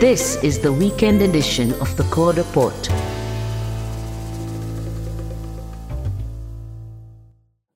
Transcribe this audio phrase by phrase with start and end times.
[0.00, 2.88] This is the weekend edition of the Core Report.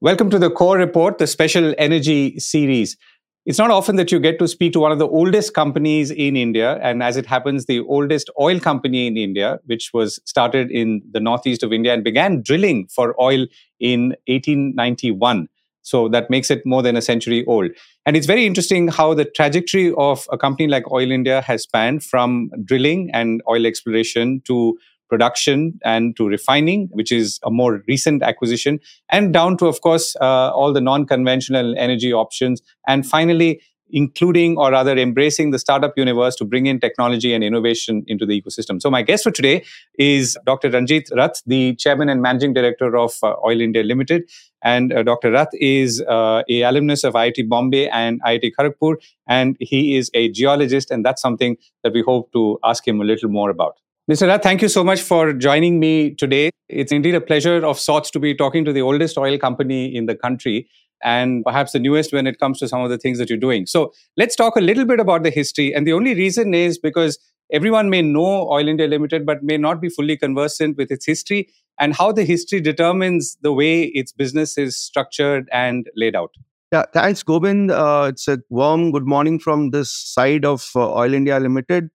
[0.01, 2.97] Welcome to the Core Report, the special energy series.
[3.45, 6.37] It's not often that you get to speak to one of the oldest companies in
[6.37, 11.03] India, and as it happens, the oldest oil company in India, which was started in
[11.11, 13.49] the northeast of India and began drilling for oil
[13.81, 15.49] in 1891.
[15.83, 17.71] So that makes it more than a century old.
[18.07, 22.03] And it's very interesting how the trajectory of a company like Oil India has spanned
[22.05, 28.23] from drilling and oil exploration to production and to refining, which is a more recent
[28.23, 32.63] acquisition, and down to, of course, uh, all the non conventional energy options.
[32.87, 33.61] And finally,
[33.93, 38.41] including or rather embracing the startup universe to bring in technology and innovation into the
[38.41, 38.81] ecosystem.
[38.81, 39.65] So my guest for today
[39.99, 40.71] is Dr.
[40.71, 44.31] Ranjit Rath, the chairman and managing director of uh, Oil India Limited.
[44.63, 45.33] And uh, Dr.
[45.33, 50.31] Rath is uh, a alumnus of IIT Bombay and IIT Kharagpur, and he is a
[50.31, 53.77] geologist, and that's something that we hope to ask him a little more about.
[54.11, 54.27] Mr.
[54.27, 56.51] Rath, thank you so much for joining me today.
[56.69, 60.07] It's indeed a pleasure of sorts to be talking to the oldest oil company in
[60.07, 60.69] the country
[61.03, 63.67] and perhaps the newest when it comes to some of the things that you're doing.
[63.67, 65.75] So let's talk a little bit about the history.
[65.75, 67.19] And the only reason is because
[67.53, 71.49] everyone may know Oil India Limited, but may not be fully conversant with its history
[71.79, 76.31] and how the history determines the way its business is structured and laid out.
[76.73, 77.71] Yeah, thanks, Gobind.
[77.71, 81.91] Uh, it's a warm good morning from this side of uh, Oil India Limited.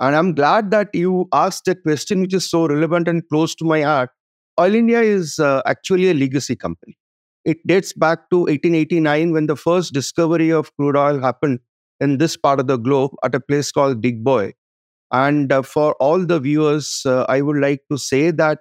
[0.00, 3.64] And I'm glad that you asked a question which is so relevant and close to
[3.64, 4.10] my heart.
[4.58, 6.96] Oil India is uh, actually a legacy company.
[7.44, 11.60] It dates back to 1889 when the first discovery of crude oil happened
[12.00, 14.52] in this part of the globe at a place called Digboi.
[15.12, 18.60] And uh, for all the viewers, uh, I would like to say that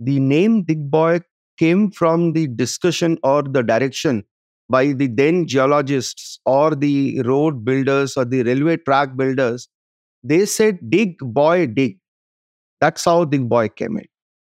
[0.00, 1.22] the name Digboi
[1.58, 4.24] came from the discussion or the direction
[4.68, 9.68] by the then geologists or the road builders or the railway track builders.
[10.24, 11.98] They said, Dig, boy, dig.
[12.80, 14.06] That's how Digboi came in.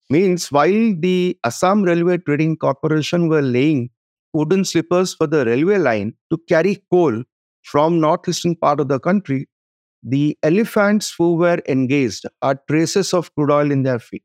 [0.10, 3.90] Means while the Assam Railway Trading Corporation were laying
[4.34, 7.24] wooden slippers for the railway line to carry coal
[7.64, 9.48] from northeastern part of the country,
[10.04, 14.24] the elephants who were engaged are traces of crude oil in their feet.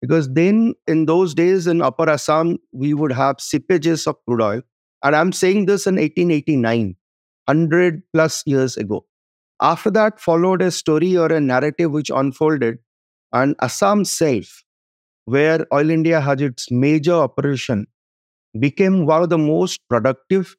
[0.00, 4.62] Because then, in those days in Upper Assam, we would have sippages of crude oil.
[5.02, 6.96] And I'm saying this in 1889,
[7.46, 9.06] 100 plus years ago.
[9.60, 12.78] After that, followed a story or a narrative which unfolded,
[13.32, 14.64] and Assam Shelf
[15.26, 17.86] where Oil India has its major operation,
[18.58, 20.56] became one of the most productive,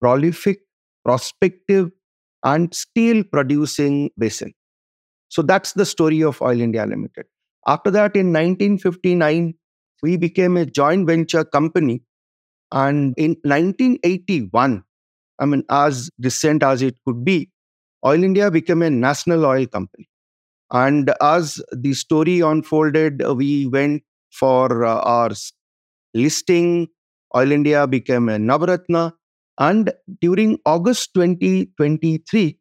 [0.00, 0.60] prolific,
[1.04, 1.90] prospective,
[2.44, 4.52] and steel producing basin.
[5.28, 7.26] So that's the story of Oil India Limited.
[7.66, 9.54] After that, in 1959,
[10.02, 12.02] we became a joint venture company.
[12.72, 14.84] And in 1981,
[15.38, 17.50] I mean, as recent as it could be,
[18.06, 20.08] Oil India became a national oil company.
[20.72, 25.30] And as the story unfolded, we went for uh, our
[26.14, 26.88] listing.
[27.36, 29.12] Oil India became a Navratna.
[29.58, 32.58] And during August 2023,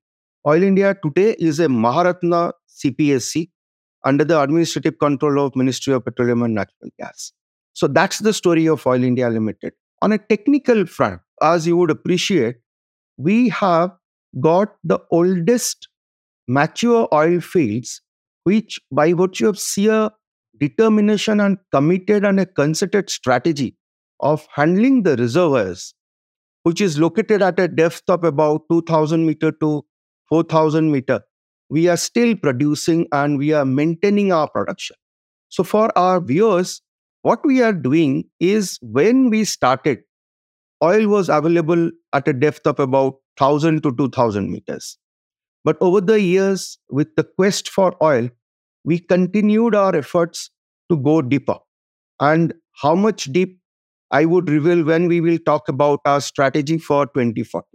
[0.48, 3.50] Oil India today is a Maharatna CPSC
[4.06, 7.34] under the administrative control of Ministry of Petroleum and Natural Gas.
[7.74, 9.74] So that's the story of Oil India Limited.
[10.02, 12.56] On a technical front, as you would appreciate,
[13.18, 13.92] we have
[14.40, 15.88] got the oldest
[16.48, 18.02] mature oil fields,
[18.44, 20.10] which by virtue of sheer
[20.60, 23.76] determination and committed and a concerted strategy
[24.20, 25.94] of handling the reservoirs,
[26.68, 29.86] which is located at a depth of about 2000 meter to
[30.30, 31.22] 4000 meter,
[31.70, 34.98] we are still producing and we are maintaining our production.
[35.50, 36.82] So, for our viewers,
[37.22, 40.00] what we are doing is when we started,
[40.84, 44.98] oil was available at a depth of about 1000 to 2000 meters.
[45.64, 48.30] But over the years, with the quest for oil,
[48.84, 50.50] we continued our efforts
[50.90, 51.58] to go deeper.
[52.20, 53.60] And how much deep
[54.12, 57.68] I would reveal when we will talk about our strategy for 2040.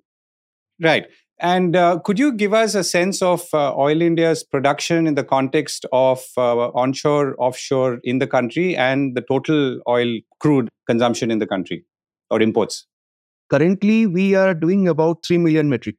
[0.80, 1.06] Right.
[1.38, 5.24] And uh, could you give us a sense of uh, Oil India's production in the
[5.24, 11.38] context of uh, onshore, offshore in the country and the total oil crude consumption in
[11.40, 11.84] the country
[12.30, 12.86] or imports?
[13.50, 15.96] Currently, we are doing about 3 million metric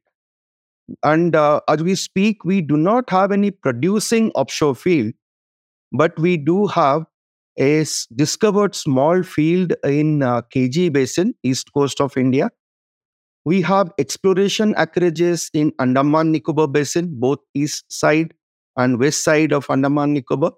[1.02, 5.14] and uh, as we speak, we do not have any producing offshore field,
[5.92, 7.04] but we do have
[7.58, 7.84] a
[8.14, 12.50] discovered small field in uh, KG Basin, east coast of India.
[13.44, 18.34] We have exploration acreages in Andaman Nicobar Basin, both east side
[18.76, 20.52] and west side of Andaman Nicobar.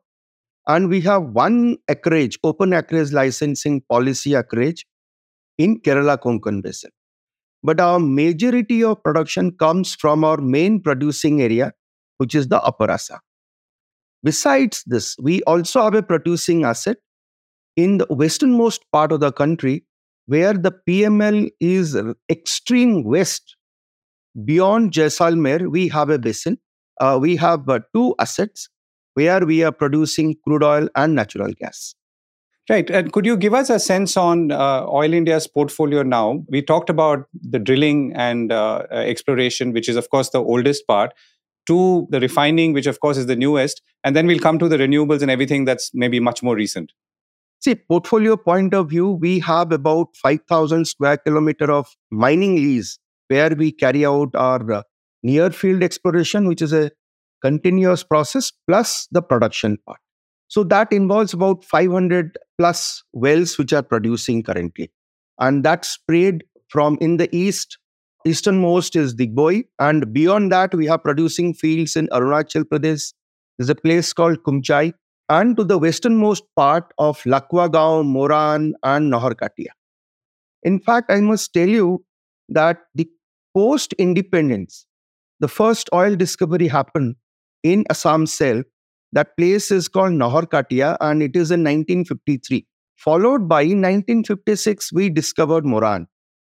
[0.69, 4.87] And we have one acreage, open acreage licensing policy acreage
[5.59, 6.91] in Kerala Konkan Basin
[7.63, 11.73] but our majority of production comes from our main producing area
[12.19, 13.19] which is the Upper Assam.
[14.27, 16.97] Besides this, we also have a producing asset
[17.77, 19.85] in the westernmost part of the country
[20.27, 21.97] where the PML is
[22.29, 23.55] extreme west.
[24.45, 26.59] Beyond Jaisalmer, we have a basin.
[27.01, 28.69] Uh, we have uh, two assets
[29.15, 31.95] where we are producing crude oil and natural gas.
[32.69, 32.91] Right.
[32.91, 36.43] And could you give us a sense on uh, Oil India's portfolio now?
[36.49, 41.15] We talked about the drilling and uh, exploration, which is, of course, the oldest part,
[41.67, 43.83] to the refining, which, of course, is the newest.
[44.05, 46.93] And then we'll come to the renewables and everything that's maybe much more recent.
[47.61, 52.99] See, portfolio point of view, we have about 5,000 square kilometer of mining lease
[53.29, 54.83] where we carry out our uh,
[55.23, 56.91] near field exploration, which is a
[57.43, 59.99] continuous process, plus the production part.
[60.49, 64.93] So that involves about 500 plus wells which are producing currently.
[65.39, 67.79] And that's spread from in the east.
[68.27, 69.65] Easternmost is Digboi.
[69.79, 73.13] And beyond that, we have producing fields in Arunachal Pradesh.
[73.59, 74.93] There's a place called Kumchai.
[75.29, 79.71] And to the westernmost part of Lakwa Gaon, Moran, and Naharkatia.
[80.63, 82.05] In fact, I must tell you
[82.49, 83.09] that the
[83.55, 84.87] post independence,
[85.41, 87.17] the first oil discovery happened
[87.63, 88.65] in Assam Shelf
[89.13, 92.67] that place is called Naharkatia and it is in 1953.
[92.97, 96.07] Followed by 1956, we discovered Moran.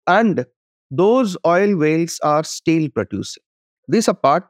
[0.08, 0.46] And
[0.92, 3.44] those oil wells are still producing.
[3.88, 4.48] This apart,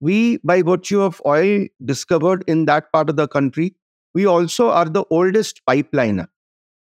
[0.00, 3.74] we, by virtue of oil discovered in that part of the country,
[4.14, 6.26] we also are the oldest pipeliner.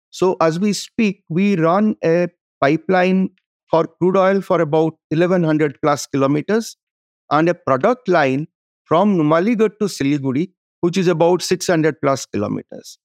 [0.10, 2.28] So, as we speak, we run a
[2.62, 3.30] pipeline
[3.70, 6.78] for crude oil for about 1100 plus kilometers
[7.32, 8.48] and a product line
[8.86, 10.52] from Numaligarh to Siliguri,
[10.82, 13.00] which is about 600 plus kilometers.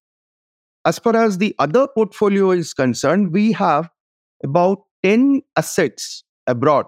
[0.84, 3.88] As far as the other portfolio is concerned, we have
[4.44, 6.86] about 10 assets abroad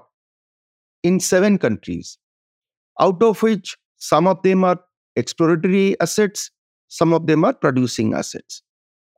[1.02, 2.18] in seven countries,
[3.00, 4.80] out of which some of them are
[5.16, 6.50] exploratory assets,
[6.88, 8.62] some of them are producing assets.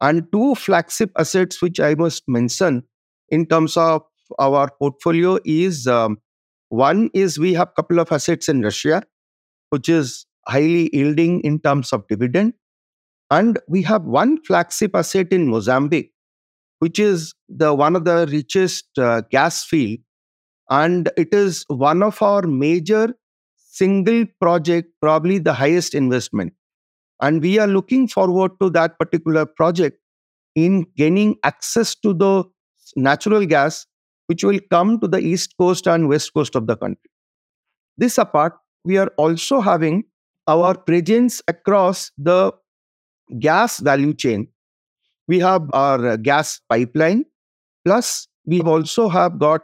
[0.00, 2.82] And two flagship assets, which I must mention
[3.28, 4.02] in terms of
[4.38, 6.18] our portfolio, is um,
[6.68, 9.02] one is we have a couple of assets in Russia,
[9.70, 12.54] which is highly yielding in terms of dividend.
[13.30, 16.11] And we have one flagship asset in Mozambique,
[16.82, 20.00] which is the one of the richest uh, gas field.
[20.68, 23.14] And it is one of our major
[23.56, 26.54] single project, probably the highest investment.
[27.20, 29.98] And we are looking forward to that particular project
[30.56, 32.44] in gaining access to the
[32.96, 33.86] natural gas,
[34.26, 37.10] which will come to the east coast and west coast of the country.
[37.96, 40.04] This apart, we are also having
[40.48, 42.52] our presence across the
[43.38, 44.48] gas value chain.
[45.32, 47.24] We have our gas pipeline,
[47.86, 49.62] plus we also have got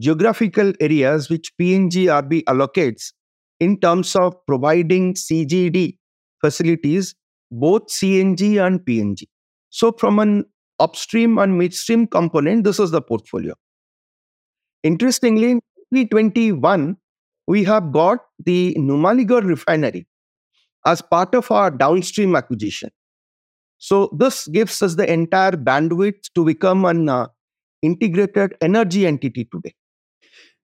[0.00, 3.12] geographical areas which PNGRB allocates
[3.60, 5.98] in terms of providing CGD
[6.40, 7.14] facilities,
[7.50, 9.24] both CNG and PNG.
[9.68, 10.46] So, from an
[10.80, 13.52] upstream and midstream component, this is the portfolio.
[14.82, 15.60] Interestingly, in
[15.92, 16.96] 2021,
[17.46, 20.06] we have got the Numaligarh refinery
[20.86, 22.88] as part of our downstream acquisition.
[23.82, 27.26] So this gives us the entire bandwidth to become an uh,
[27.82, 29.74] integrated energy entity today.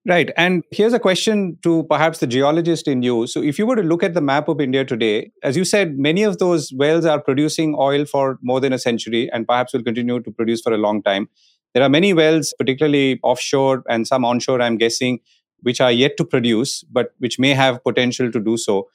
[0.07, 0.31] Right.
[0.37, 3.27] And here's a question to perhaps the geologist in you.
[3.27, 5.97] So, if you were to look at the map of India today, as you said,
[5.97, 9.83] many of those wells are producing oil for more than a century and perhaps will
[9.83, 11.27] continue to produce for a long time.
[11.73, 15.19] There are many wells, particularly offshore and some onshore, I'm guessing,
[15.59, 18.87] which are yet to produce, but which may have potential to do so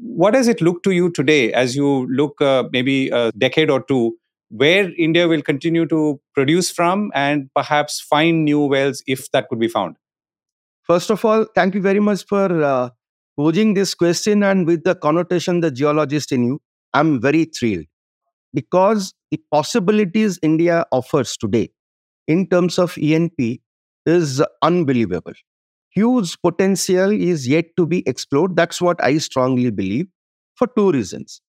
[0.00, 3.82] what does it look to you today as you look uh, maybe a decade or
[3.82, 4.16] two
[4.48, 9.60] where India will continue to produce from and perhaps find new wells if that could
[9.60, 9.96] be found?
[10.84, 12.90] First of all, thank you very much for uh,
[13.36, 16.60] posing this question and with the connotation the geologist in you.
[16.94, 17.84] I'm very thrilled
[18.52, 21.70] because the possibilities India offers today
[22.26, 23.60] in terms of E&P
[24.06, 25.34] is unbelievable
[25.90, 28.56] huge potential is yet to be explored.
[28.56, 30.06] That's what I strongly believe
[30.56, 31.40] for two reasons.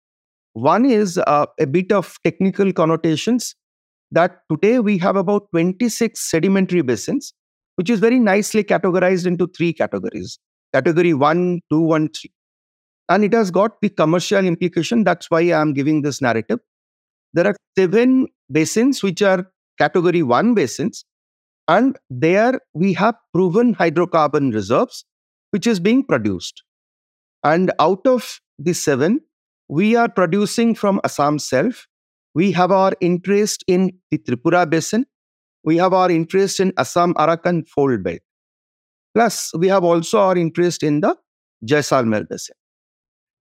[0.55, 3.55] One is uh, a bit of technical connotations
[4.11, 7.33] that today we have about 26 sedimentary basins,
[7.77, 10.39] which is very nicely categorized into three categories
[10.73, 12.31] category one, two, and three.
[13.09, 15.03] And it has got the commercial implication.
[15.05, 16.61] That's why I'm giving this narrative.
[17.33, 19.47] There are seven basins which are
[19.79, 21.05] category one basins,
[21.69, 25.05] and there we have proven hydrocarbon reserves,
[25.51, 26.63] which is being produced.
[27.43, 29.21] And out of the seven,
[29.69, 31.87] we are producing from Assam Shelf.
[32.35, 35.07] We have our interest in the Tripura basin.
[35.65, 38.21] We have our interest in Assam Arakan fold belt.
[39.15, 41.17] Plus, we have also our interest in the
[41.65, 42.55] Jaisalmer basin.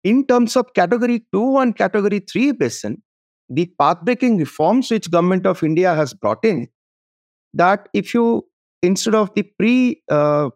[0.03, 3.03] In terms of category 2 and category 3 basin,
[3.49, 6.69] the path-breaking reforms which government of India has brought in,
[7.55, 8.45] that if you,
[8.83, 10.55] instead of the pre-help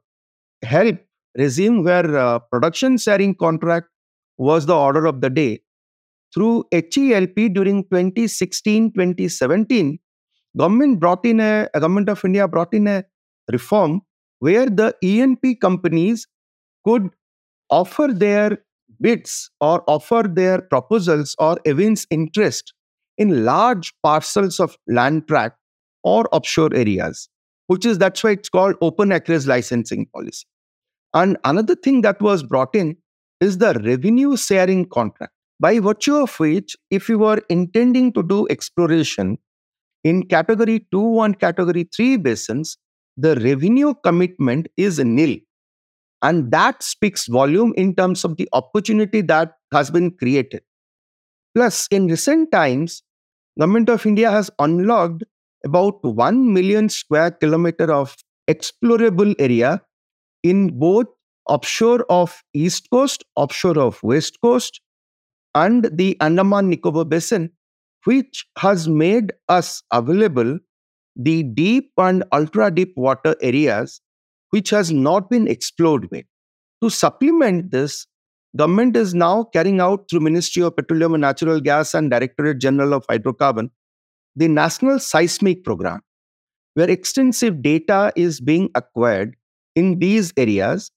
[0.64, 0.92] uh,
[1.36, 3.88] regime where uh, production sharing contract
[4.36, 5.60] was the order of the day,
[6.34, 9.98] through HELP during 2016-2017,
[10.56, 13.04] government brought in a, a government of India brought in a
[13.50, 14.02] reform
[14.40, 16.28] where the E&P companies
[16.84, 17.08] could
[17.70, 18.58] offer their
[19.00, 22.74] bids or offer their proposals or evince interest
[23.16, 25.56] in large parcels of land tract
[26.02, 27.28] or offshore areas,
[27.66, 30.46] which is that's why it's called open acreage licensing policy.
[31.14, 32.96] And another thing that was brought in
[33.40, 38.46] is the revenue sharing contract, by virtue of which, if you were intending to do
[38.48, 39.38] exploration
[40.04, 42.78] in category 2 and category 3 basins,
[43.16, 45.36] the revenue commitment is nil.
[46.22, 50.62] And that speaks volume in terms of the opportunity that has been created.
[51.54, 53.02] Plus, in recent times,
[53.58, 55.24] Government of India has unlocked
[55.64, 58.16] about 1 million square kilometer of
[58.48, 59.82] explorable area
[60.42, 61.06] in both
[61.46, 64.80] offshore of east coast, offshore of west coast,
[65.54, 67.50] and the Andaman Nicobar basin,
[68.04, 70.58] which has made us available
[71.16, 74.00] the deep and ultra deep water areas
[74.50, 76.24] which has not been explored with.
[76.82, 78.06] To supplement this,
[78.56, 82.94] government is now carrying out through Ministry of Petroleum and Natural Gas and Directorate General
[82.94, 83.70] of Hydrocarbon
[84.38, 86.00] the National Seismic Program,
[86.74, 89.34] where extensive data is being acquired
[89.74, 90.90] in these areas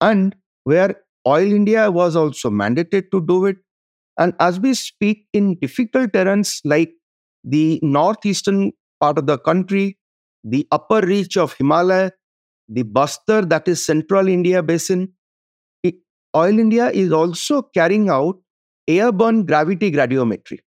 [0.00, 0.34] and
[0.64, 3.56] where Oil India was also mandated to do it.
[4.18, 6.92] And as we speak, in difficult terrains like
[7.44, 9.98] the northeastern part of the country,
[10.42, 12.12] the upper reach of Himalaya,
[12.68, 15.12] the Bastar, that is Central India Basin,
[15.82, 15.96] it,
[16.34, 18.36] Oil India is also carrying out
[18.88, 20.60] airborne gravity gradiometry.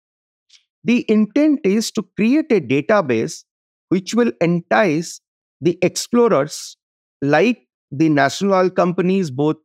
[0.87, 3.43] The intent is to create a database
[3.88, 5.21] which will entice
[5.61, 6.76] the explorers
[7.23, 9.57] like the national oil companies, both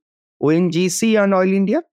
[0.41, 1.83] ONGC and Oil India,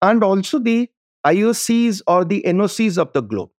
[0.00, 0.88] and also the
[1.24, 3.50] IOCs or the NOCs of the globe.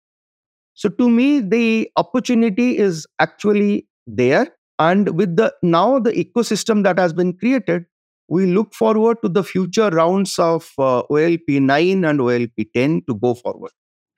[0.75, 4.49] So to me, the opportunity is actually there.
[4.81, 7.85] And with the now the ecosystem that has been created,
[8.29, 13.15] we look forward to the future rounds of uh, OALP 9 and OLP 10 to
[13.15, 13.71] go forward.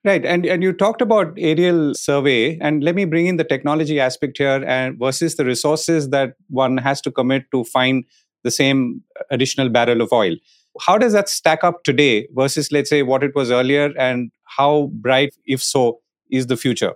[0.05, 3.99] Right, and and you talked about aerial survey, and let me bring in the technology
[3.99, 8.05] aspect here, and versus the resources that one has to commit to find
[8.43, 10.35] the same additional barrel of oil.
[10.79, 14.91] How does that stack up today versus, let's say, what it was earlier, and how
[14.93, 16.93] bright, if so, is the future?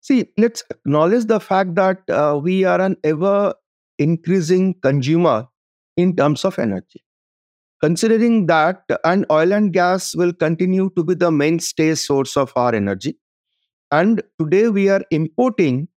[0.00, 3.54] See, let's acknowledge the fact that uh, we are an ever
[3.98, 5.48] increasing consumer
[5.96, 7.03] in terms of energy.
[7.80, 12.74] Considering that, and oil and gas will continue to be the mainstay source of our
[12.74, 13.18] energy.
[13.90, 15.88] And today we are importing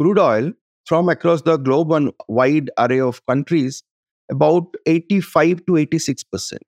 [0.00, 0.52] crude oil
[0.86, 3.82] from across the globe and wide array of countries,
[4.30, 6.58] about 85 to 86%.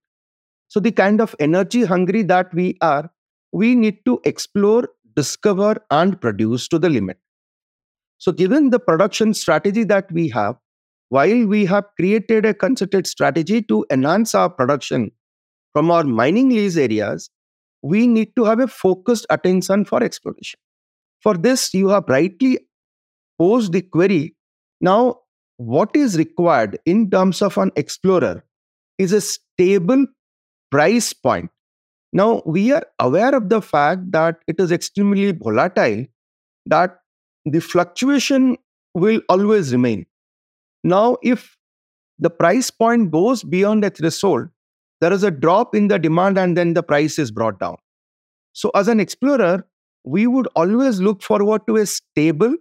[0.69, 3.11] So, the kind of energy hungry that we are,
[3.53, 7.19] we need to explore, discover, and produce to the limit.
[8.19, 10.57] So, given the production strategy that we have,
[11.11, 15.13] while we have created a concerted strategy to enhance our production
[15.73, 17.31] from our mining lease areas,
[17.83, 20.59] we need to have a focused attention for exploration.
[21.21, 22.59] For this, you have rightly
[23.39, 24.35] posed the query
[24.81, 25.21] now,
[25.59, 28.45] what is required in terms of an explorer
[28.99, 30.07] is a stable
[30.71, 31.51] price point.
[32.13, 36.07] Now, we are aware of the fact that it is extremely volatile,
[36.67, 36.99] that
[37.45, 38.57] the fluctuation
[38.95, 40.07] will always remain.
[40.83, 41.57] Now, if
[42.19, 44.49] the price point goes beyond a threshold,
[45.01, 47.77] there is a drop in the demand and then the price is brought down.
[48.53, 49.67] So, as an explorer,
[50.05, 52.55] we would always look forward to a stable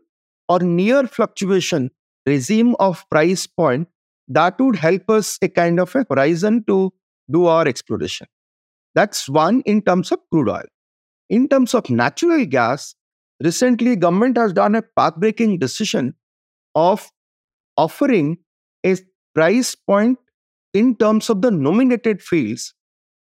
[0.47, 1.91] or near fluctuation
[2.25, 3.87] regime of price point
[4.27, 6.93] that would help us a kind of a horizon to
[7.31, 8.27] do our exploration.
[8.95, 10.65] That's one in terms of crude oil.
[11.29, 12.95] In terms of natural gas,
[13.43, 16.15] recently government has done a path-breaking decision
[16.75, 17.11] of
[17.79, 18.37] offering
[18.85, 18.95] a
[19.33, 20.17] price point
[20.73, 22.73] in terms of the nominated fields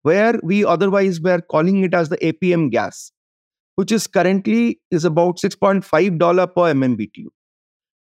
[0.02, 3.12] where we otherwise were calling it as the APM gas,
[3.76, 5.84] which is currently is about $6.5
[6.56, 7.28] per MMBTU,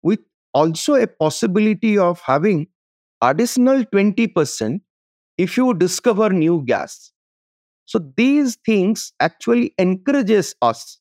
[0.02, 0.20] with
[0.52, 2.66] also a possibility of having
[3.22, 4.80] additional 20%
[5.38, 7.12] if you discover new gas.
[7.84, 10.99] So these things actually encourages us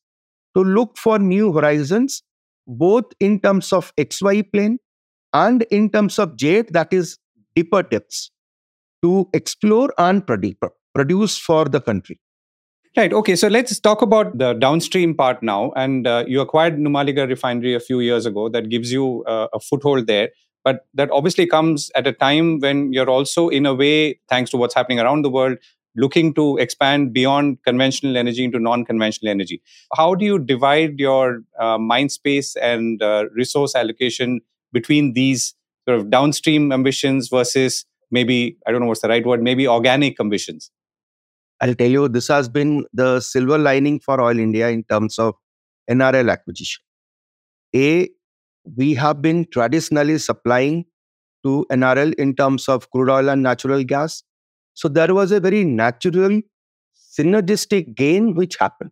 [0.56, 2.22] to look for new horizons,
[2.68, 4.78] both in terms of XY plane
[5.34, 7.18] and in terms of jet, that is
[7.56, 8.32] deeper depths,
[9.04, 12.20] to explore and produce for the country.
[12.98, 13.14] Right.
[13.14, 13.38] Okay.
[13.38, 15.72] So let's talk about the downstream part now.
[15.78, 18.50] And uh, you acquired Numaligarh refinery a few years ago.
[18.50, 20.30] That gives you uh, a foothold there.
[20.66, 24.58] But that obviously comes at a time when you're also, in a way, thanks to
[24.58, 25.58] what's happening around the world,
[25.96, 29.62] looking to expand beyond conventional energy into non-conventional energy.
[29.96, 34.42] How do you divide your uh, mind space and uh, resource allocation
[34.72, 35.54] between these
[35.88, 40.20] sort of downstream ambitions versus maybe I don't know what's the right word, maybe organic
[40.20, 40.72] ambitions?
[41.62, 45.36] I'll tell you, this has been the silver lining for Oil India in terms of
[45.90, 46.82] NRL acquisition.
[47.76, 48.10] A,
[48.76, 50.86] we have been traditionally supplying
[51.44, 54.24] to NRL in terms of crude oil and natural gas.
[54.74, 56.42] So there was a very natural
[57.18, 58.92] synergistic gain which happened.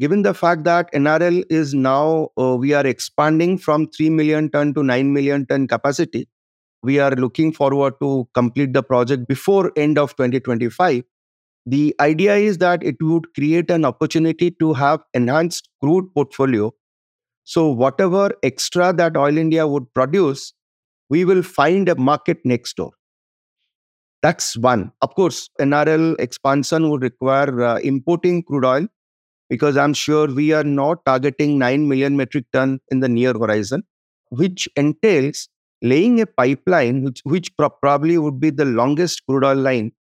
[0.00, 4.74] Given the fact that NRL is now, uh, we are expanding from 3 million ton
[4.74, 6.26] to 9 million ton capacity,
[6.82, 11.04] we are looking forward to complete the project before end of 2025
[11.66, 16.72] the idea is that it would create an opportunity to have enhanced crude portfolio.
[17.44, 20.52] So whatever extra that oil india would produce
[21.08, 22.92] we will find a market next door.
[24.22, 24.92] That's one.
[25.02, 28.86] Of course nrl expansion would require uh, importing crude oil
[29.50, 33.82] because i'm sure we are not targeting 9 million metric ton in the near horizon
[34.30, 35.48] which entails
[35.82, 39.92] laying a pipeline which, which pro- probably would be the longest crude oil line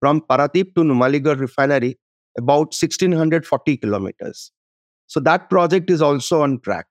[0.00, 1.98] from Paradip to Numaligarh refinery,
[2.38, 4.50] about 1640 kilometers.
[5.06, 6.86] So that project is also on track.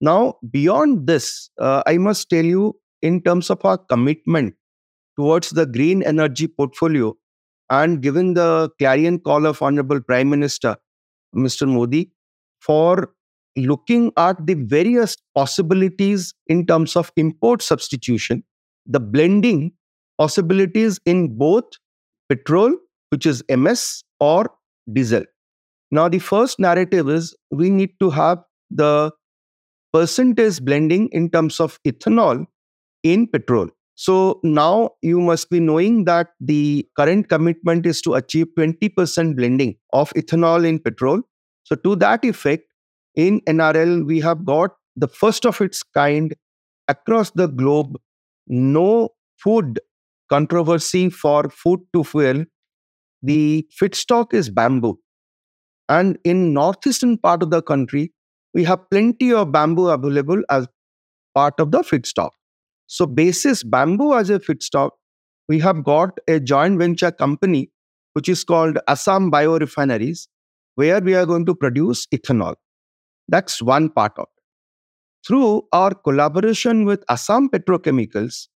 [0.00, 4.54] Now, beyond this, uh, I must tell you, in terms of our commitment
[5.16, 7.14] towards the green energy portfolio,
[7.70, 10.76] and given the clarion call of Honorable Prime Minister,
[11.34, 11.66] Mr.
[11.68, 12.10] Modi,
[12.60, 13.12] for
[13.56, 18.42] looking at the various possibilities in terms of import substitution,
[18.86, 19.72] the blending
[20.18, 21.64] possibilities in both
[22.28, 22.74] petrol,
[23.10, 24.50] which is MS, or
[24.92, 25.24] diesel.
[25.90, 28.38] Now, the first narrative is we need to have
[28.70, 29.12] the
[29.92, 32.46] percentage blending in terms of ethanol
[33.02, 33.68] in petrol.
[33.96, 39.76] So now you must be knowing that the current commitment is to achieve 20% blending
[39.92, 41.22] of ethanol in petrol.
[41.62, 42.64] So, to that effect,
[43.14, 46.34] in NRL, we have got the first of its kind
[46.88, 47.96] across the globe,
[48.48, 49.80] no food
[50.30, 52.44] controversy for food to fuel,
[53.22, 54.98] the feedstock is bamboo.
[55.88, 58.12] And in northeastern part of the country,
[58.54, 60.66] we have plenty of bamboo available as
[61.34, 62.30] part of the feedstock.
[62.86, 64.90] So basis bamboo as a feedstock,
[65.48, 67.70] we have got a joint venture company
[68.14, 70.28] which is called Assam Biorefineries,
[70.76, 72.54] where we are going to produce ethanol.
[73.28, 75.26] That's one part of it.
[75.26, 78.48] Through our collaboration with Assam Petrochemicals,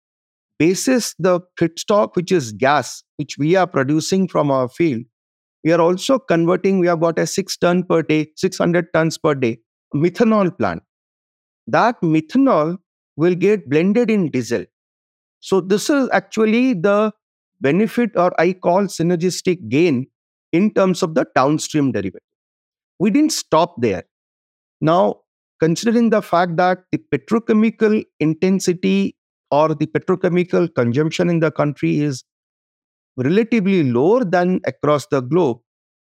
[0.58, 5.02] basis the feedstock, which is gas, which we are producing from our field,
[5.64, 9.34] we are also converting, we have got a six ton per day, 600 tons per
[9.34, 9.58] day
[9.94, 10.82] methanol plant.
[11.66, 12.78] That methanol
[13.18, 14.64] will get blended in diesel.
[15.40, 17.12] So, this is actually the
[17.60, 20.06] benefit, or I call synergistic gain
[20.52, 22.22] in terms of the downstream derivative.
[22.98, 24.04] We didn't stop there.
[24.80, 25.22] Now,
[25.60, 29.16] considering the fact that the petrochemical intensity
[29.50, 32.24] or the petrochemical consumption in the country is
[33.16, 35.58] relatively lower than across the globe,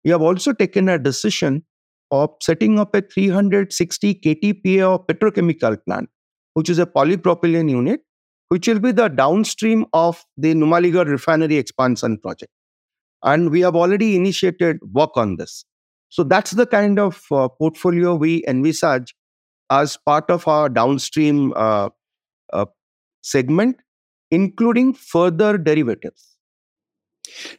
[0.04, 1.64] we have also taken a decision
[2.10, 6.08] of setting up a 360 KTPA petrochemical plant,
[6.54, 8.00] which is a polypropylene unit,
[8.48, 12.52] which will be the downstream of the Numaligarh refinery expansion project.
[13.22, 15.64] And we have already initiated work on this.
[16.08, 19.14] So that's the kind of uh, portfolio we envisage
[19.70, 21.88] as part of our downstream uh,
[22.52, 22.66] uh,
[23.22, 23.76] segment,
[24.30, 26.36] including further derivatives.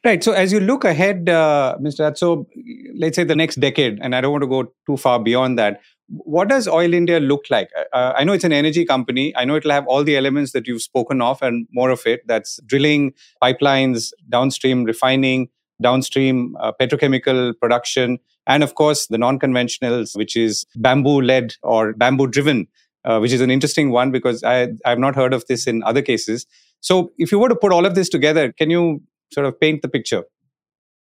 [0.05, 0.23] Right.
[0.23, 2.15] So as you look ahead, uh, Mr.
[2.15, 2.47] so
[2.95, 5.81] let's say the next decade, and I don't want to go too far beyond that.
[6.07, 7.69] What does Oil India look like?
[7.91, 9.35] Uh, I know it's an energy company.
[9.35, 12.21] I know it'll have all the elements that you've spoken of and more of it.
[12.27, 15.49] That's drilling, pipelines, downstream refining,
[15.81, 22.67] downstream uh, petrochemical production, and of course the non-conventionals, which is bamboo-led or bamboo-driven
[23.05, 26.01] uh, which is an interesting one because I, I've not heard of this in other
[26.01, 26.45] cases.
[26.81, 29.81] So, if you were to put all of this together, can you sort of paint
[29.81, 30.23] the picture?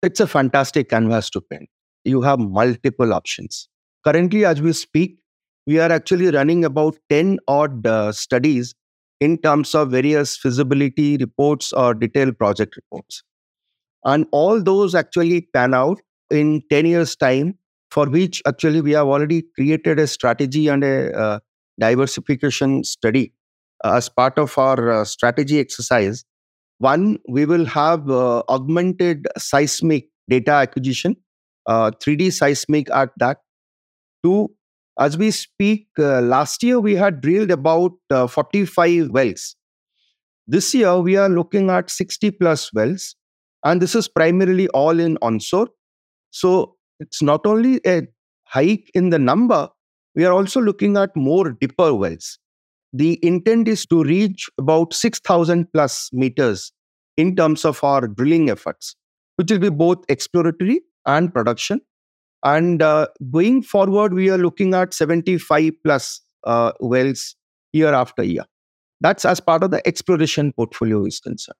[0.03, 1.69] It's a fantastic canvas to paint.
[2.03, 3.67] You have multiple options.
[4.03, 5.17] Currently, as we speak,
[5.65, 8.73] we are actually running about 10 odd uh, studies
[9.19, 13.23] in terms of various feasibility reports or detailed project reports.
[14.05, 17.57] And all those actually pan out in 10 years' time,
[17.91, 21.39] for which actually we have already created a strategy and a uh,
[21.79, 23.33] diversification study
[23.83, 26.25] uh, as part of our uh, strategy exercise
[26.79, 31.15] One, we will have uh, augmented seismic data acquisition,
[31.67, 33.39] uh, 3D seismic at that.
[34.23, 34.49] Two,
[34.99, 39.55] as we speak, uh, last year we had drilled about uh, 45 wells.
[40.47, 43.15] This year we are looking at 60 plus wells,
[43.63, 45.69] and this is primarily all in onshore.
[46.31, 48.03] So it's not only a
[48.45, 49.69] hike in the number,
[50.15, 52.39] we are also looking at more deeper wells.
[52.93, 56.71] The intent is to reach about 6,000 plus meters
[57.17, 58.95] in terms of our drilling efforts,
[59.35, 61.81] which will be both exploratory and production.
[62.43, 67.35] And uh, going forward, we are looking at 75 plus uh, wells
[67.73, 68.45] year after year.
[69.01, 71.57] That's as part of the exploration portfolio is concerned.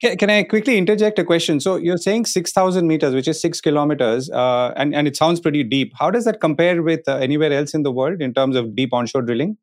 [0.00, 1.60] Can, can I quickly interject a question?
[1.60, 5.64] So you're saying 6,000 meters, which is six kilometers, uh, and, and it sounds pretty
[5.64, 5.92] deep.
[5.98, 8.94] How does that compare with uh, anywhere else in the world in terms of deep
[8.94, 9.56] onshore drilling?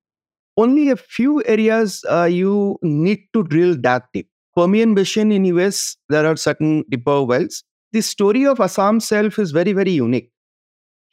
[0.58, 4.30] Only a few areas uh, you need to drill that deep.
[4.56, 7.64] Permian Basin in US, there are certain deeper wells.
[7.92, 10.32] The story of Assam Shelf is very, very unique.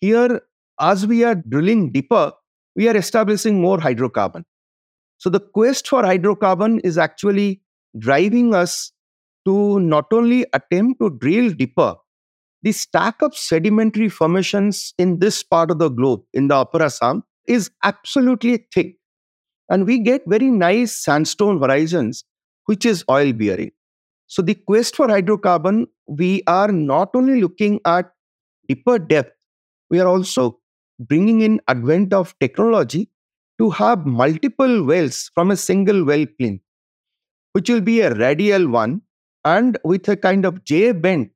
[0.02, 0.40] Here,
[0.80, 2.32] as we are drilling deeper,
[2.74, 4.42] we are establishing more hydrocarbon.
[5.18, 7.62] So the quest for hydrocarbon is actually
[7.96, 8.90] driving us
[9.46, 11.94] to not only attempt to drill deeper,
[12.62, 17.22] the stack of sedimentary formations in this part of the globe, in the Upper Assam,
[17.46, 18.96] is absolutely thick.
[19.68, 22.24] And we get very nice sandstone horizons,
[22.66, 23.70] which is oil bearing.
[24.26, 28.10] So, the quest for hydrocarbon, we are not only looking at
[28.68, 29.36] deeper depth,
[29.92, 30.58] we are also
[31.00, 33.10] bringing in advent of technology
[33.60, 36.60] to have multiple wells from a single well plane,
[37.52, 39.02] which will be a radial one
[39.44, 41.30] and with a kind of J bend,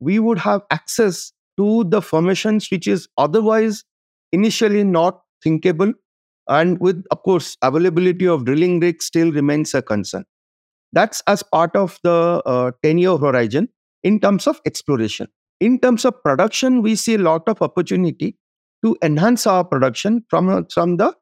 [0.00, 3.84] we would have access to the formations which is otherwise
[4.32, 5.92] initially not thinkable.
[6.48, 10.24] And with, of course, availability of drilling rigs still remains a concern.
[10.92, 13.68] That's as part of the uh, 10 year horizon
[14.02, 15.28] in terms of exploration.
[15.60, 18.36] In terms of production, we see a lot of opportunity
[18.84, 21.14] to enhance our production from, from the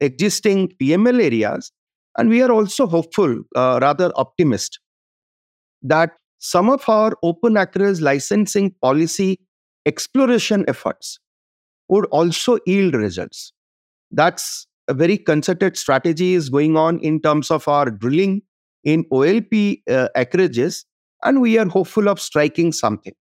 [0.00, 1.72] existing PML areas.
[2.18, 4.80] And we are also hopeful, uh, rather optimist,
[5.82, 9.38] that some of our open acreage licensing policy
[9.86, 11.18] exploration efforts
[11.88, 13.52] would also yield results.
[14.10, 18.42] That's a very concerted strategy is going on in terms of our drilling
[18.84, 20.84] in OLP uh, acreages,
[21.24, 23.14] and we are hopeful of striking something.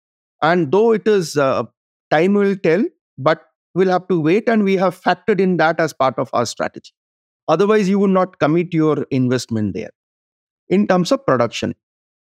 [0.44, 1.66] And though it is uh,
[2.12, 2.86] time will tell,
[3.18, 3.44] but
[3.76, 6.94] we'll have to wait, and we have factored in that as part of our strategy.
[7.48, 9.92] Otherwise, you would not commit your investment there.
[10.70, 11.76] In terms of production,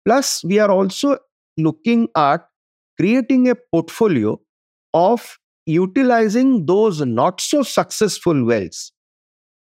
[0.04, 1.18] Plus, we are also
[1.56, 2.46] looking at
[2.98, 4.40] creating a portfolio
[4.94, 8.92] of utilizing those not so successful wells.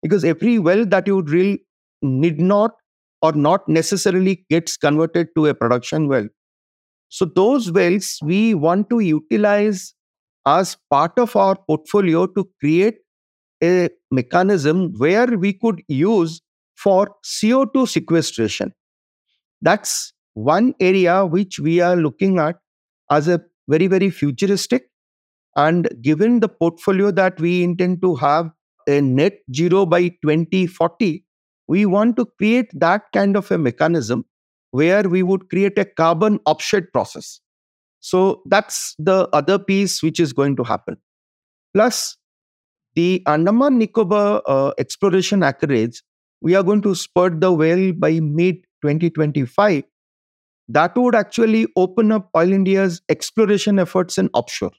[0.04, 1.58] Because every well that you drill
[2.04, 2.74] need not
[3.22, 6.28] or not necessarily gets converted to a production well.
[7.10, 9.94] So, those wells we want to utilize
[10.46, 12.98] as part of our portfolio to create
[13.64, 16.42] a mechanism where we could use
[16.76, 18.74] for CO2 sequestration.
[19.62, 22.58] That's one area which we are looking at
[23.12, 24.90] as a very, very futuristic.
[25.56, 28.52] And given the portfolio that we intend to have
[28.88, 31.26] a net zero by 2040,
[31.68, 34.24] we want to create that kind of a mechanism
[34.72, 37.40] where we would create a carbon offset process.
[38.00, 40.98] So that's the other piece which is going to happen.
[41.74, 42.18] Plus,
[42.96, 46.04] the Andaman Nicobar uh, exploration acreage,
[46.42, 49.84] we are going to spud the well by mid 2025
[50.70, 54.72] that would actually open up Oil India's exploration efforts in offshore.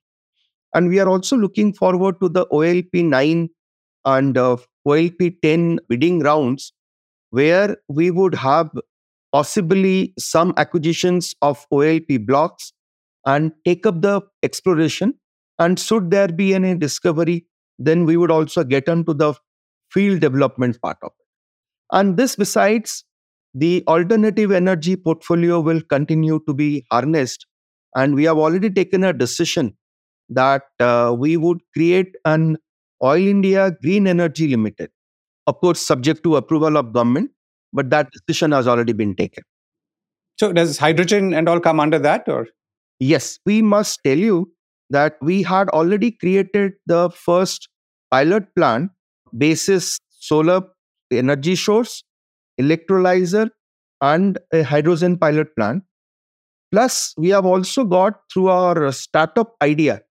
[0.74, 3.48] And we are also looking forward to the OLP 9
[4.04, 6.72] and uh, OLP 10 bidding rounds,
[7.30, 8.70] where we would have
[9.32, 12.72] possibly some acquisitions of OLP blocks
[13.26, 15.14] and take up the exploration.
[15.58, 17.46] And should there be any discovery,
[17.78, 19.34] then we would also get onto the
[19.90, 21.26] field development part of it.
[21.92, 23.04] And this, besides,
[23.54, 27.46] the alternative energy portfolio will continue to be harnessed.
[27.96, 29.76] And we have already taken a decision
[30.28, 32.58] that uh, we would create an
[33.02, 34.90] Oil India Green Energy Limited.
[35.46, 37.30] Of course, subject to approval of government,
[37.72, 39.44] but that decision has already been taken.
[40.38, 42.46] So, does hydrogen and all come under that, or?
[43.00, 44.52] Yes, we must tell you
[44.90, 47.68] that we had already created the first
[48.10, 48.90] pilot plant
[49.36, 50.62] basis solar
[51.12, 52.02] energy source
[52.60, 53.50] electrolyzer,
[54.00, 55.82] and a hydrogen pilot plant.
[56.72, 60.02] Plus, we have also got through our startup idea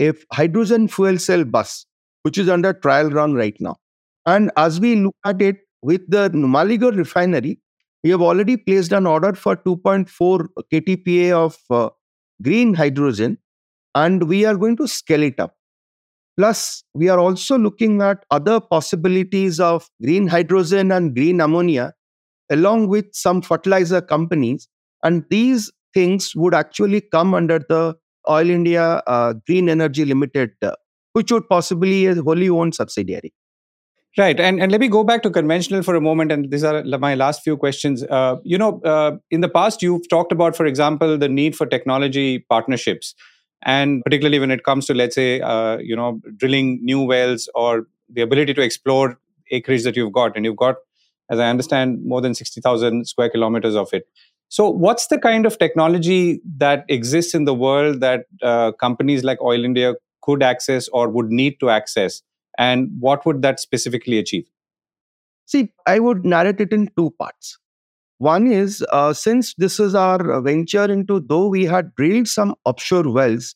[0.00, 1.86] a hydrogen fuel cell bus,
[2.22, 3.76] which is under trial run right now.
[4.26, 7.60] And as we look at it with the Numaligarh refinery,
[8.02, 11.90] we have already placed an order for 2.4 KTPA of uh,
[12.42, 13.38] green hydrogen,
[13.94, 15.54] and we are going to scale it up.
[16.36, 21.92] Plus, we are also looking at other possibilities of green hydrogen and green ammonia,
[22.50, 24.68] along with some fertilizer companies.
[25.02, 27.94] And these things would actually come under the
[28.28, 30.72] Oil India uh, Green Energy Limited, uh,
[31.12, 33.32] which would possibly be a wholly owned subsidiary.
[34.16, 36.84] Right, and and let me go back to conventional for a moment, and these are
[37.00, 38.04] my last few questions.
[38.04, 41.66] Uh, you know, uh, in the past, you've talked about, for example, the need for
[41.66, 43.12] technology partnerships,
[43.64, 47.88] and particularly when it comes to, let's say, uh, you know, drilling new wells or
[48.08, 49.18] the ability to explore
[49.50, 50.76] acreage that you've got, and you've got,
[51.28, 54.06] as I understand, more than sixty thousand square kilometers of it.
[54.48, 59.42] So, what's the kind of technology that exists in the world that uh, companies like
[59.42, 62.22] Oil India could access or would need to access?
[62.58, 64.48] And what would that specifically achieve?
[65.46, 67.58] See, I would narrate it in two parts.
[68.18, 73.10] One is uh, since this is our venture into, though we had drilled some offshore
[73.10, 73.54] wells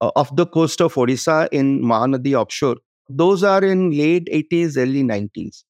[0.00, 2.76] uh, off the coast of Odisha in Mahanadi offshore,
[3.08, 5.64] those are in late 80s, early 90s.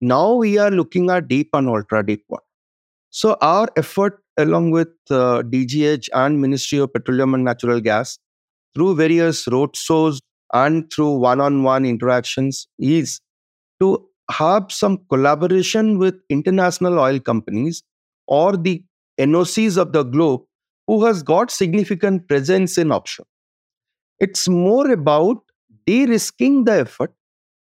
[0.00, 2.44] Now we are looking at deep and ultra deep water.
[3.10, 8.18] So our effort along with uh, DGH and Ministry of Petroleum and Natural Gas
[8.74, 10.20] through various road roadshows
[10.52, 13.20] and through one-on-one interactions is
[13.80, 17.82] to have some collaboration with international oil companies
[18.26, 18.82] or the
[19.18, 20.42] NOCs of the globe
[20.86, 23.26] who has got significant presence in offshore.
[24.20, 25.38] It's more about
[25.86, 27.12] de-risking the effort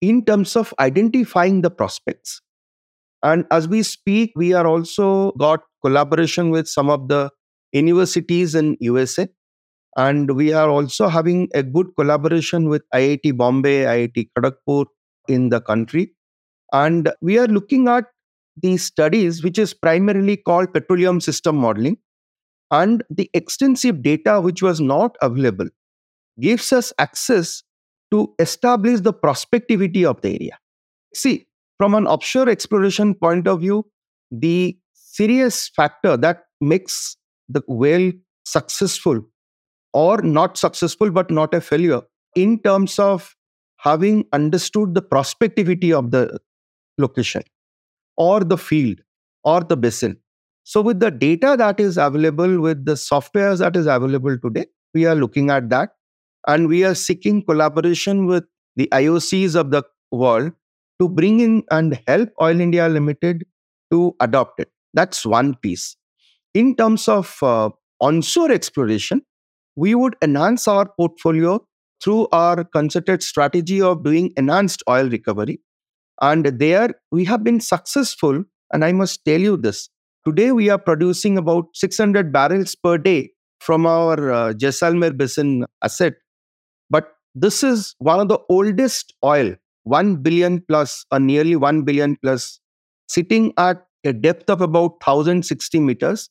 [0.01, 2.41] in terms of identifying the prospects.
[3.23, 7.29] And as we speak, we are also got collaboration with some of the
[7.71, 9.27] universities in USA
[9.97, 14.85] and we are also having a good collaboration with IIT Bombay, IIT Kharagpur
[15.27, 16.13] in the country.
[16.71, 18.05] And we are looking at
[18.55, 21.97] these studies, which is primarily called petroleum system modeling.
[22.69, 25.67] And the extensive data which was not available
[26.39, 27.63] gives us access
[28.11, 30.57] to establish the prospectivity of the area.
[31.13, 33.85] See, from an offshore exploration point of view,
[34.31, 37.17] the serious factor that makes
[37.49, 38.11] the well
[38.45, 39.21] successful
[39.93, 42.01] or not successful but not a failure
[42.35, 43.35] in terms of
[43.77, 46.39] having understood the prospectivity of the
[46.97, 47.43] location
[48.17, 48.99] or the field
[49.43, 50.17] or the basin.
[50.63, 55.05] So with the data that is available with the softwares that is available today we
[55.05, 55.91] are looking at that.
[56.47, 60.51] And we are seeking collaboration with the iocs of the world
[60.99, 63.45] to bring in and help oil india limited
[63.91, 64.71] to adopt it.
[64.93, 65.95] That's one piece.
[66.53, 67.69] In terms of uh,
[68.01, 69.21] onshore exploration
[69.75, 71.59] we would enhance our portfolio
[72.03, 75.61] through our concerted strategy of doing enhanced oil recovery.
[76.21, 78.43] And there we have been successful.
[78.73, 79.89] And I must tell you this
[80.25, 86.13] today we are producing about 600 barrels per day from our uh, Jaisalmer Basin asset.
[86.89, 92.17] But this is one of the oldest oil, 1 billion plus, or nearly 1 billion
[92.17, 92.59] plus,
[93.07, 96.29] sitting at a depth of about 1060 meters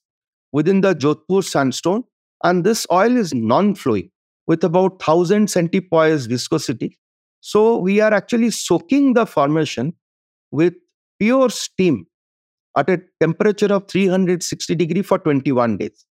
[0.53, 2.05] within the Jodhpur sandstone
[2.43, 4.11] and this oil is non-flowing
[4.47, 6.99] with about 1000 centipoise viscosity.
[7.41, 9.95] So we are actually soaking the formation
[10.51, 10.75] with
[11.19, 12.07] pure steam
[12.77, 16.07] at a temperature of 360 degree for 21 days.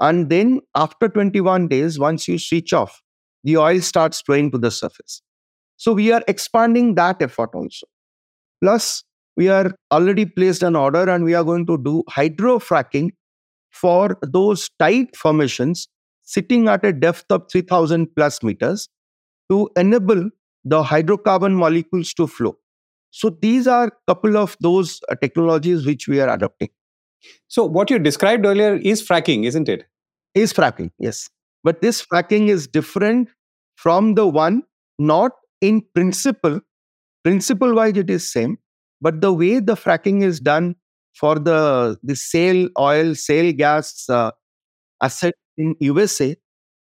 [0.00, 3.02] And then after 21 days, once you switch off,
[3.44, 5.22] the oil starts flowing to the surface.
[5.76, 7.86] So we are expanding that effort also.
[8.62, 9.04] Plus,
[9.36, 13.10] we are already placed an order and we are going to do hydrofracking
[13.72, 15.88] for those tight formations
[16.22, 18.88] sitting at a depth of 3000 plus meters
[19.50, 20.30] to enable
[20.64, 22.56] the hydrocarbon molecules to flow.
[23.10, 26.70] So these are a couple of those uh, technologies which we are adopting.
[27.48, 29.84] So what you described earlier is fracking, isn't it?
[30.34, 31.28] Is fracking, yes.
[31.62, 33.28] But this fracking is different
[33.76, 34.62] from the one
[34.98, 36.60] not in principle.
[37.22, 38.58] Principle wise, it is same,
[39.00, 40.74] but the way the fracking is done
[41.12, 44.30] for the the shale oil, shale gas uh,
[45.00, 46.36] asset in USA,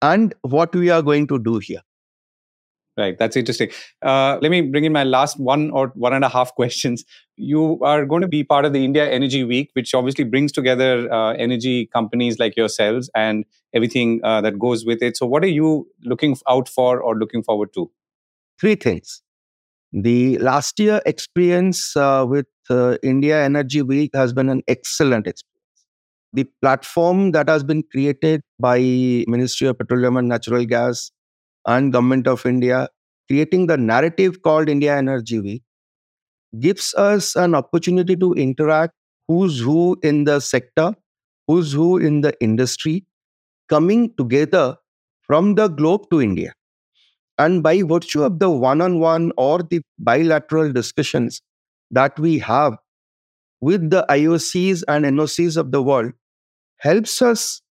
[0.01, 1.81] and what we are going to do here.
[2.95, 3.71] Right, that's interesting.
[4.03, 7.03] Uh, let me bring in my last one or one and a half questions.
[7.37, 11.11] You are going to be part of the India Energy Week, which obviously brings together
[11.11, 15.17] uh, energy companies like yourselves and everything uh, that goes with it.
[15.17, 17.89] So, what are you looking out for or looking forward to?
[18.59, 19.23] Three things.
[19.93, 25.49] The last year experience uh, with uh, India Energy Week has been an excellent experience.
[26.33, 28.79] The platform that has been created by
[29.27, 31.11] Ministry of Petroleum and Natural Gas
[31.67, 32.89] and Government of India,
[33.29, 35.63] creating the narrative called India Energy Week,
[36.59, 38.93] gives us an opportunity to interact
[39.27, 40.95] who's who in the sector,
[41.47, 43.05] who's who in the industry
[43.69, 44.77] coming together
[45.21, 46.53] from the globe to India.
[47.37, 51.41] And by virtue of the one on one or the bilateral discussions
[51.91, 52.77] that we have
[53.61, 56.11] with the IOCs and NOCs of the world,
[56.79, 57.61] helps us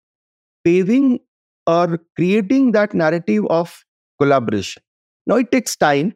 [0.65, 1.21] paving
[1.67, 3.85] or creating that narrative of
[4.21, 4.83] collaboration.
[5.27, 6.15] Now, it takes time.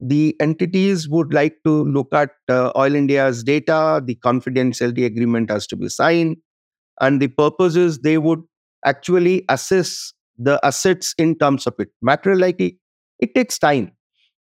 [0.00, 5.66] The entities would like to look at uh, Oil India's data, the confidentiality agreement has
[5.68, 6.36] to be signed,
[7.00, 8.42] and the purpose is they would
[8.84, 11.88] actually assess the assets in terms of it.
[12.02, 12.60] Matter like
[13.18, 13.92] it, takes time.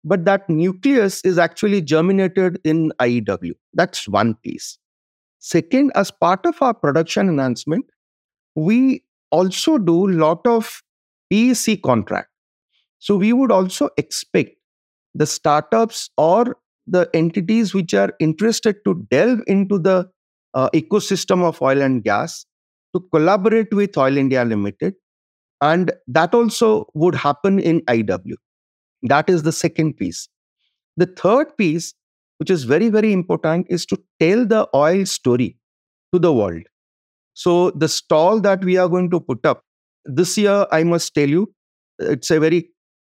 [0.04, 3.52] But that nucleus is actually germinated in IEW.
[3.74, 4.78] That's one piece.
[5.40, 7.86] Second, as part of our production enhancement,
[8.56, 10.82] we also do a lot of
[11.32, 12.30] PEC contract.
[13.00, 14.52] So we would also expect
[15.16, 16.58] the startups or
[16.88, 20.10] the entities which are interested to delve into the
[20.54, 22.46] uh, ecosystem of oil and gas
[22.94, 24.96] to collaborate with Oil India Limited.
[25.62, 28.36] And that also would happen in IEW.
[29.04, 30.28] That is the second piece.
[30.98, 31.94] The third piece,
[32.38, 35.58] which is very, very important, is to tell the oil story
[36.14, 36.64] to the world.
[37.34, 39.64] So, the stall that we are going to put up
[40.06, 41.54] this year, I must tell you,
[42.00, 42.70] it's a very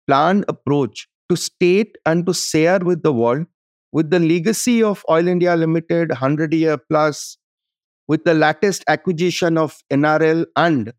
[0.07, 3.45] planned approach to state and to share with the world
[3.91, 7.37] with the legacy of Oil India Limited, 100 year plus,
[8.07, 10.93] with the latest acquisition of NRL and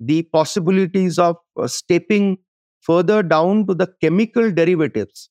[0.00, 2.38] the possibilities of uh, stepping
[2.86, 5.30] further down to the chemical derivatives.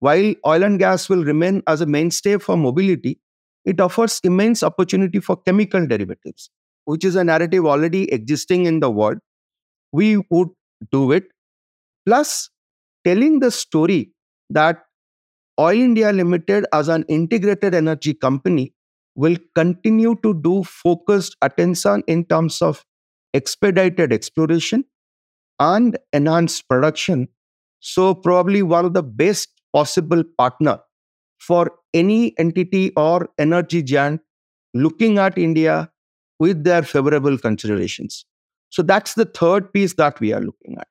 [0.00, 3.20] While oil and gas will remain as a mainstay for mobility,
[3.64, 6.50] it offers immense opportunity for chemical derivatives,
[6.84, 9.18] which is a narrative already existing in the world.
[9.92, 10.48] We would
[10.92, 11.24] do it.
[12.06, 12.50] Plus,
[13.04, 14.12] telling the story
[14.50, 14.82] that
[15.58, 18.74] Oil India Limited, as an integrated energy company,
[19.14, 22.84] will continue to do focused attention in terms of
[23.34, 24.84] expedited exploration
[25.60, 27.28] and enhanced production.
[27.80, 30.80] So, probably one of the best possible partner
[31.38, 34.22] for any entity or energy giant
[34.74, 35.90] looking at India
[36.40, 38.26] with their favorable considerations.
[38.70, 40.88] So, that's the third piece that we are looking at.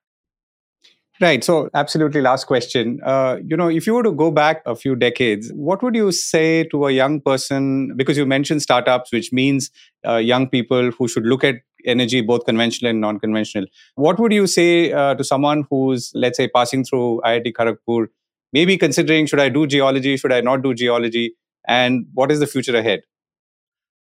[1.20, 1.44] Right.
[1.44, 2.22] So, absolutely.
[2.22, 2.98] Last question.
[3.04, 6.12] Uh, you know, if you were to go back a few decades, what would you
[6.12, 7.94] say to a young person?
[7.94, 9.70] Because you mentioned startups, which means
[10.06, 13.66] uh, young people who should look at energy, both conventional and non conventional.
[13.96, 18.06] What would you say uh, to someone who's, let's say, passing through IIT Kharagpur,
[18.54, 21.34] maybe considering should I do geology, should I not do geology,
[21.68, 23.00] and what is the future ahead?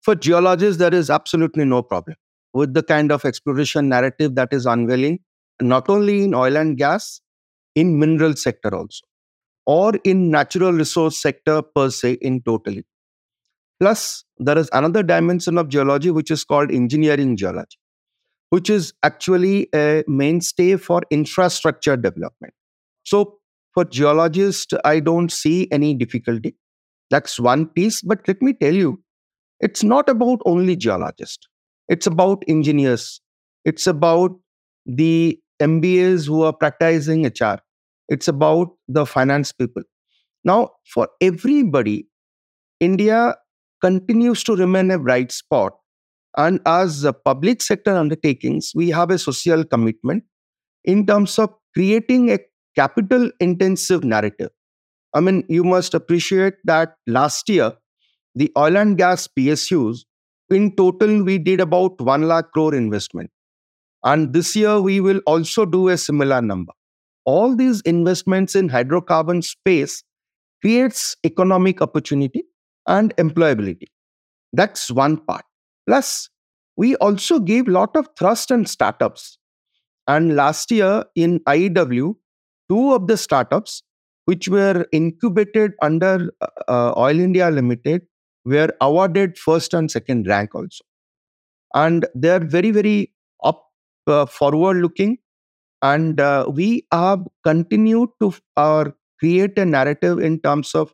[0.02, 2.16] For geologists, there is absolutely no problem
[2.54, 5.18] with the kind of exploration narrative that is unveiling
[5.62, 7.20] not only in oil and gas,
[7.74, 9.04] in mineral sector also,
[9.66, 12.86] or in natural resource sector per se in totality.
[13.80, 17.78] Plus, there is another dimension of geology which is called engineering geology,
[18.50, 22.54] which is actually a mainstay for infrastructure development.
[23.04, 23.38] So,
[23.74, 26.56] for geologists, I don't see any difficulty.
[27.10, 28.02] That's one piece.
[28.02, 29.02] But let me tell you,
[29.60, 31.46] it's not about only geologists.
[31.88, 33.20] It's about engineers.
[33.64, 34.32] It's about
[34.86, 37.58] the MBAs who are practicing HR.
[38.08, 39.82] It's about the finance people.
[40.44, 42.08] Now, for everybody,
[42.80, 43.34] India
[43.80, 45.74] continues to remain a bright spot.
[46.36, 50.24] And as a public sector undertakings, we have a social commitment
[50.84, 52.38] in terms of creating a
[52.76, 54.50] capital intensive narrative.
[55.14, 57.72] I mean, you must appreciate that last year,
[58.34, 60.00] the oil and gas PSUs,
[60.50, 63.30] in total, we did about 1 lakh crore investment.
[64.04, 66.72] And this year, we will also do a similar number.
[67.24, 70.02] All these investments in hydrocarbon space
[70.62, 72.44] creates economic opportunity
[72.86, 73.86] and employability.
[74.52, 75.44] That's one part.
[75.86, 76.28] Plus,
[76.76, 79.38] we also gave lot of thrust and startups.
[80.06, 82.14] And last year in IEW,
[82.70, 83.82] two of the startups
[84.24, 86.30] which were incubated under
[86.68, 88.02] uh, Oil India Limited
[88.44, 90.84] were awarded first and second rank also.
[91.74, 93.17] And they're very, very uh,
[94.26, 95.18] forward looking
[95.82, 98.84] and uh, we have continued to uh,
[99.20, 100.92] create a narrative in terms of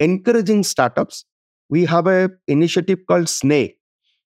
[0.00, 1.24] encouraging startups.
[1.70, 3.76] We have a initiative called snake